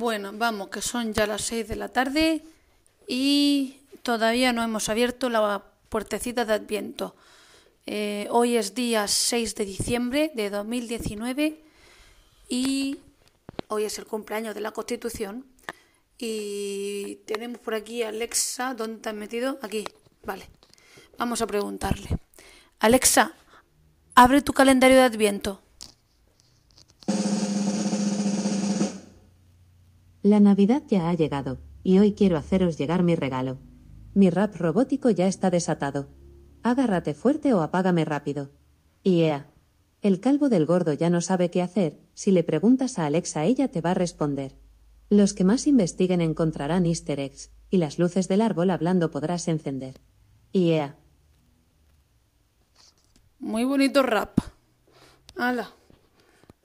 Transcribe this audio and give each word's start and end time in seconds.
Bueno, 0.00 0.30
vamos, 0.32 0.70
que 0.70 0.80
son 0.80 1.12
ya 1.12 1.26
las 1.26 1.42
6 1.42 1.68
de 1.68 1.76
la 1.76 1.90
tarde 1.90 2.42
y 3.06 3.82
todavía 4.02 4.50
no 4.50 4.62
hemos 4.62 4.88
abierto 4.88 5.28
la 5.28 5.62
puertecita 5.90 6.46
de 6.46 6.54
Adviento. 6.54 7.14
Eh, 7.84 8.26
hoy 8.30 8.56
es 8.56 8.74
día 8.74 9.06
6 9.06 9.54
de 9.56 9.66
diciembre 9.66 10.32
de 10.34 10.48
2019 10.48 11.62
y 12.48 12.96
hoy 13.68 13.84
es 13.84 13.98
el 13.98 14.06
cumpleaños 14.06 14.54
de 14.54 14.62
la 14.62 14.70
Constitución. 14.70 15.44
Y 16.16 17.16
tenemos 17.26 17.60
por 17.60 17.74
aquí 17.74 18.02
a 18.02 18.08
Alexa. 18.08 18.72
¿Dónde 18.72 19.02
te 19.02 19.10
has 19.10 19.14
metido? 19.14 19.58
Aquí. 19.60 19.84
Vale. 20.24 20.48
Vamos 21.18 21.42
a 21.42 21.46
preguntarle. 21.46 22.08
Alexa, 22.78 23.34
abre 24.14 24.40
tu 24.40 24.54
calendario 24.54 24.96
de 24.96 25.02
Adviento. 25.02 25.60
La 30.22 30.38
Navidad 30.38 30.82
ya 30.86 31.08
ha 31.08 31.14
llegado, 31.14 31.60
y 31.82 31.98
hoy 31.98 32.12
quiero 32.12 32.36
haceros 32.36 32.76
llegar 32.76 33.02
mi 33.02 33.16
regalo. 33.16 33.58
Mi 34.12 34.28
rap 34.28 34.54
robótico 34.56 35.08
ya 35.08 35.26
está 35.26 35.50
desatado. 35.50 36.08
Agárrate 36.62 37.14
fuerte 37.14 37.54
o 37.54 37.62
apágame 37.62 38.04
rápido. 38.04 38.50
Y 39.02 39.22
ea. 39.22 39.50
El 40.02 40.20
calvo 40.20 40.50
del 40.50 40.66
gordo 40.66 40.92
ya 40.92 41.08
no 41.08 41.22
sabe 41.22 41.50
qué 41.50 41.62
hacer, 41.62 42.00
si 42.12 42.32
le 42.32 42.44
preguntas 42.44 42.98
a 42.98 43.06
Alexa 43.06 43.44
ella 43.44 43.68
te 43.68 43.80
va 43.80 43.92
a 43.92 43.94
responder. 43.94 44.56
Los 45.08 45.32
que 45.32 45.44
más 45.44 45.66
investiguen 45.66 46.20
encontrarán 46.20 46.84
easter 46.84 47.18
eggs, 47.18 47.50
y 47.70 47.78
las 47.78 47.98
luces 47.98 48.28
del 48.28 48.42
árbol 48.42 48.70
hablando 48.70 49.10
podrás 49.10 49.48
encender. 49.48 50.00
Y 50.52 50.72
ea. 50.72 50.96
Muy 53.38 53.64
bonito 53.64 54.02
rap. 54.02 54.38
Hala. 55.36 55.70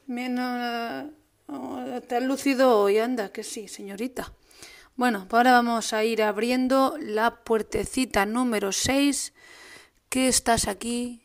Menos 0.08 1.06
Oh, 1.48 1.84
te 2.08 2.16
has 2.16 2.24
lucido 2.24 2.80
hoy, 2.80 2.98
anda, 2.98 3.32
que 3.32 3.44
sí, 3.44 3.68
señorita. 3.68 4.34
Bueno, 4.96 5.28
pues 5.30 5.40
ahora 5.40 5.52
vamos 5.52 5.94
a 5.94 6.04
ir 6.04 6.24
abriendo 6.24 6.98
la 7.00 7.44
puertecita 7.44 8.26
número 8.26 8.72
6. 8.72 9.34
¿Qué 10.10 10.28
estás 10.28 10.68
aquí? 10.68 11.22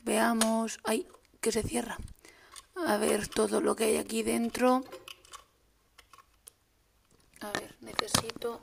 Veamos. 0.00 0.78
¡Ay! 0.84 1.06
Que 1.40 1.52
se 1.52 1.62
cierra. 1.62 1.98
A 2.86 2.96
ver 2.96 3.28
todo 3.28 3.60
lo 3.60 3.76
que 3.76 3.84
hay 3.84 3.96
aquí 3.96 4.22
dentro. 4.22 4.84
A 7.40 7.50
ver, 7.50 7.76
necesito. 7.80 8.60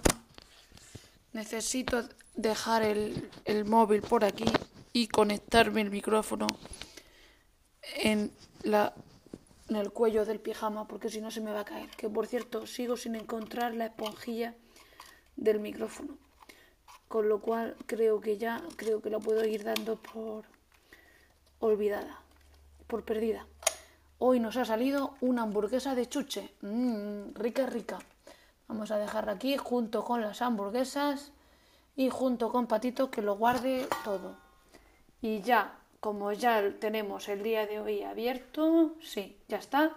Necesito 1.34 2.08
dejar 2.36 2.84
el, 2.84 3.30
el 3.46 3.66
móvil 3.66 4.02
por 4.02 4.24
aquí 4.24 4.46
y 4.94 5.08
conectarme 5.08 5.82
el 5.82 5.92
micrófono 5.92 6.48
en 7.96 8.32
la 8.62 8.94
en 9.70 9.76
el 9.76 9.92
cuello 9.92 10.26
del 10.26 10.40
pijama 10.40 10.88
porque 10.88 11.10
si 11.10 11.22
no 11.22 11.32
se 11.32 11.42
me 11.42 11.52
va 11.52 11.62
a 11.62 11.66
caer. 11.66 11.90
Que 11.92 12.10
por 12.10 12.28
cierto, 12.28 12.68
sigo 12.68 12.98
sin 12.98 13.16
encontrar 13.16 13.74
la 13.74 13.86
esponjilla 13.86 14.56
del 15.36 15.60
micrófono. 15.60 16.18
Con 17.08 17.30
lo 17.30 17.42
cual 17.42 17.76
creo 17.86 18.20
que 18.22 18.38
ya, 18.38 18.62
creo 18.76 19.02
que 19.02 19.10
la 19.10 19.20
puedo 19.20 19.46
ir 19.46 19.64
dando 19.64 19.98
por 19.98 20.46
olvidada, 21.60 22.20
por 22.88 23.04
perdida. 23.04 23.48
Hoy 24.18 24.40
nos 24.40 24.58
ha 24.58 24.66
salido 24.66 25.16
una 25.22 25.44
hamburguesa 25.44 25.96
de 25.96 26.08
chuche. 26.08 26.54
Mmm, 26.62 27.34
rica, 27.36 27.66
rica. 27.66 28.00
Vamos 28.68 28.92
a 28.92 28.98
dejarla 28.98 29.34
aquí 29.34 29.58
junto 29.58 30.04
con 30.04 30.22
las 30.22 30.42
hamburguesas 30.42 31.32
y 31.96 32.10
junto 32.10 32.52
con 32.52 32.68
Patito 32.68 33.12
que 33.12 33.22
lo 33.22 33.36
guarde 33.36 33.88
todo. 34.04 34.38
Y 35.22 35.42
ya 35.42 35.78
como 36.04 36.34
ya 36.34 36.70
tenemos 36.82 37.30
el 37.30 37.44
día 37.44 37.66
de 37.66 37.80
hoy 37.80 38.04
abierto, 38.04 38.96
sí, 39.02 39.38
ya 39.48 39.56
está. 39.56 39.94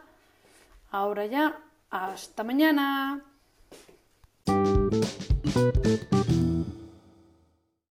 Ahora 0.93 1.27
ya, 1.27 1.59
hasta 1.91 2.45
mañana. 2.45 3.25